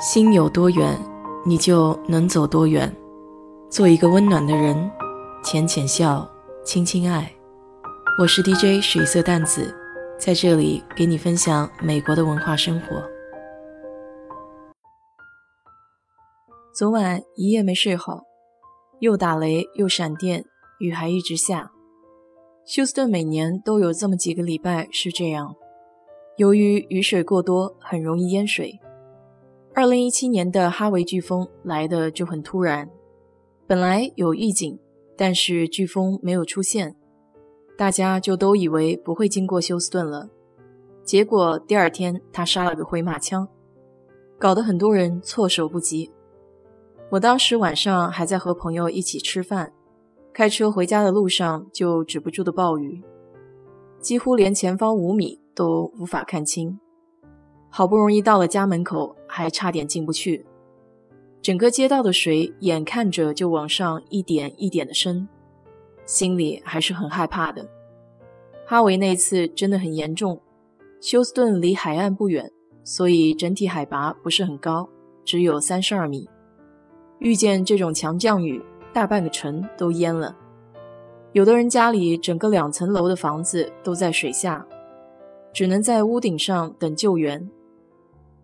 [0.00, 0.96] 心有多远，
[1.44, 2.94] 你就能走多远。
[3.68, 4.88] 做一个温暖的人，
[5.42, 6.24] 浅浅笑，
[6.64, 7.28] 轻轻爱。
[8.20, 9.74] 我是 DJ 水色淡子，
[10.16, 13.02] 在这里给你分享美国的文化生活。
[16.72, 18.22] 昨晚一夜没睡好，
[19.00, 20.44] 又打雷又闪电，
[20.78, 21.72] 雨还一直下。
[22.64, 25.56] 休斯顿每年都有这么几个礼拜是这样，
[26.36, 28.78] 由于雨水过多，很容易淹水。
[29.80, 32.90] 二零一七年的哈维飓风来的就很突然，
[33.64, 34.76] 本来有预警，
[35.16, 36.96] 但是飓风没有出现，
[37.76, 40.28] 大家就都以为不会经过休斯顿了。
[41.04, 43.46] 结果第二天他杀了个回马枪，
[44.36, 46.10] 搞得很多人措手不及。
[47.10, 49.72] 我当时晚上还在和朋友一起吃饭，
[50.32, 53.00] 开车回家的路上就止不住的暴雨，
[54.00, 56.80] 几乎连前方五米都无法看清。
[57.70, 60.44] 好不容易到了家门口，还差点进不去。
[61.40, 65.28] 整个街道的水眼看着就往上一点一点的升，
[66.04, 67.68] 心里还是很害怕的。
[68.66, 70.40] 哈维那次真的很严重。
[71.00, 72.50] 休斯顿离海岸不远，
[72.82, 74.88] 所以整体海拔不是很高，
[75.24, 76.28] 只有三十二米。
[77.20, 78.60] 遇见这种强降雨，
[78.92, 80.36] 大半个城都淹了。
[81.32, 84.66] 有的人家里整个两层楼的房子都在水下，
[85.52, 87.48] 只能在屋顶上等救援。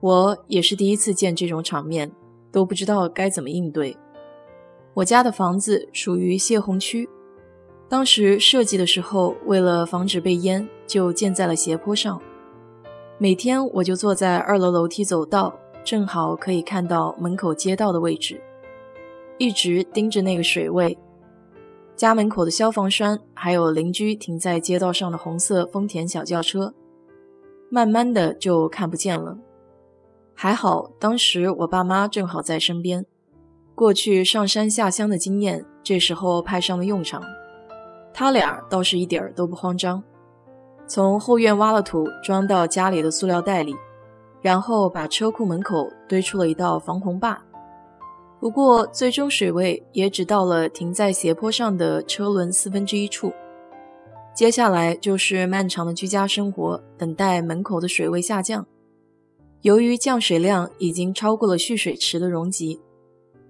[0.00, 2.10] 我也是第一次见这种场面，
[2.50, 3.96] 都不知道该怎么应对。
[4.94, 7.08] 我家的房子属于泄洪区，
[7.88, 12.20] 当时设计的时候，为了防止被淹，就建在了斜坡上。
[13.18, 18.40] 每天我就坐在二楼楼梯走道，正好可以看到门口街道的位置，
[19.36, 20.96] 一直盯着那个水位。
[21.94, 26.72] 家门口的消防栓，还有邻居停在街道上的红色丰田小轿车，
[27.68, 29.36] 慢慢的就看不见了。
[30.42, 33.04] 还好，当时我爸妈正好在身边，
[33.74, 37.22] 过去上山下乡的经验这时候派上了用场。
[38.14, 40.02] 他俩倒是一点儿都不慌张，
[40.86, 43.76] 从后院挖了土装到家里的塑料袋里，
[44.40, 47.38] 然后把车库门口堆出了一道防洪坝。
[48.40, 53.30] 不过最终水位也只到了停在斜坡上的车轮四分之一处。
[54.34, 58.66] 接下来就是漫长的居家生活，等待门口的水位下降。
[59.62, 62.80] 由于降水量已经超过了蓄水池的容积，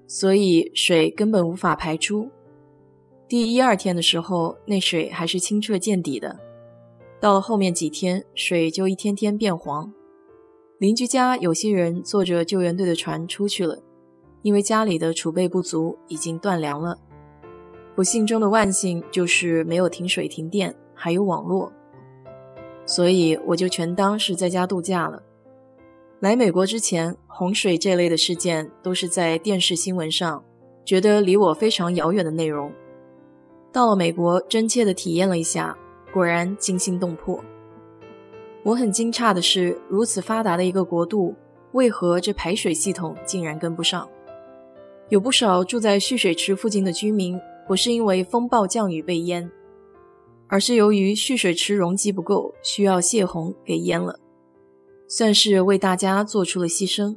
[0.09, 2.29] 所以水根本无法排出。
[3.29, 6.41] 第一二天的时候，那水还是清澈见底的。
[7.21, 9.93] 到了后面几天，水就一天天变黄。
[10.79, 13.79] 邻居家有些人坐着救援队的船出去了，
[14.43, 16.99] 因为家里的储备不足，已经断粮了。
[17.95, 21.73] 不幸中的万幸就是没有停水停电，还有网络，
[22.85, 25.23] 所以我就全当是在家度假了。
[26.21, 30.45] 来美国之前，洪水这类的事件都是在电视新闻上，
[30.85, 32.71] 觉得离我非常遥远的内容。
[33.73, 35.75] 到了美国，真切的体验了一下，
[36.13, 37.43] 果然惊心动魄。
[38.63, 41.35] 我很惊诧的是，如此发达的一个国度，
[41.73, 44.07] 为何这排水系统竟然跟不上？
[45.09, 49.51] 有不少住在蓄水池附近的居民，不是因为风暴降雨被淹，
[50.49, 54.21] 而是由于蓄水池容积不够，需要泄洪给淹了。
[55.13, 57.17] 算是为大家做出了牺牲，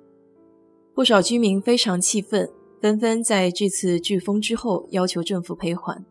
[0.95, 2.49] 不少居民非常气愤，
[2.81, 6.03] 纷纷在这次飓风之后要求政府赔款。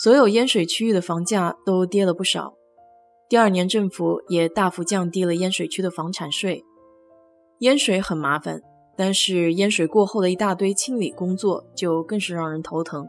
[0.00, 2.54] 所有淹水区域的房价都跌了不少。
[3.28, 6.64] 第二年，政府也大幅降低了淹水区的房产税。
[7.58, 8.62] 淹水很麻烦，
[8.96, 13.08] 但是淹水过后的一大堆清理工作就更是让人头疼。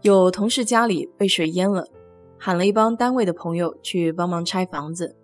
[0.00, 1.86] 有同事家里被水淹了，
[2.36, 5.14] 喊了一帮单位的朋友去帮忙拆房子。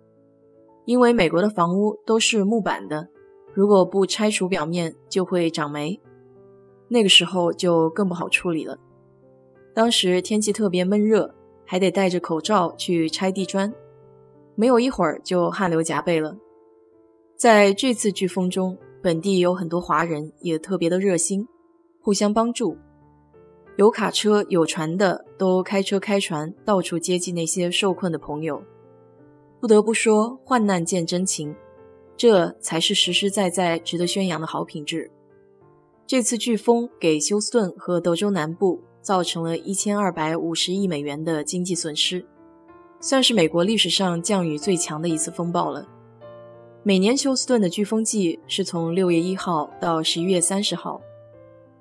[0.89, 3.07] 因为美国的房屋都是木板的，
[3.53, 6.01] 如果不拆除表面，就会长霉，
[6.87, 8.75] 那个时候就更不好处理了。
[9.71, 13.71] 当时天气特别闷热，还得戴着口罩去拆地砖，
[14.55, 16.35] 没有一会儿就汗流浃背了。
[17.35, 21.47] 在这次飓风中，本地有很多华人，也特别的热心，
[22.01, 22.75] 互相帮助，
[23.77, 28.63] 有卡车有船的都开车开船，到处接济那些受困的朋友。
[29.59, 31.53] 不得不说，患难见真情，
[32.15, 35.11] 这才是实实在在值得宣扬的好品质。
[36.07, 42.25] 这次飓风给休斯顿和德州南部造成了一千二百五十亿美元的经济损失，
[43.01, 45.85] 算是美国历史上降雨最强的一次风暴了。
[46.81, 51.01] 每年休斯顿的飓风季是从六月一号到十一月三十号，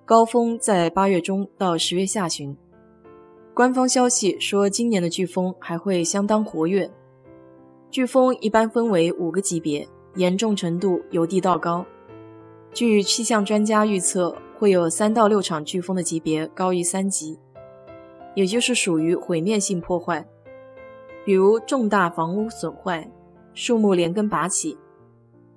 [0.04, 2.56] 高峰在八月中到十月下旬。
[3.54, 6.90] 官方消息说，今年的飓风还会相当活跃。
[7.90, 11.86] 飓风一般分为五个级别，严重程度由低到高。
[12.74, 17.38] 据气象专家预测，会有三到六场飓风的级别高于三级，
[18.34, 20.28] 也就是属于毁灭性破坏，
[21.24, 23.10] 比如重大房屋损坏、
[23.54, 24.76] 树木连根拔起，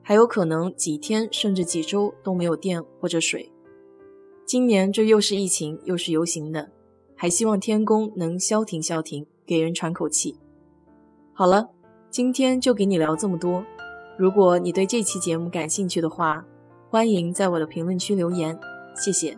[0.02, 3.52] 还有可能几天甚至几周都没有电或者水。
[4.46, 6.72] 今年这又是疫情又是游行的，
[7.14, 10.38] 还希望天公能消停消停，给人喘口气。
[11.34, 11.70] 好了，
[12.12, 13.64] 今天就给你聊这么多。
[14.18, 16.46] 如果你对这期节目感兴趣的话，
[16.90, 18.60] 欢迎在我的评论区留言，
[18.94, 19.38] 谢谢。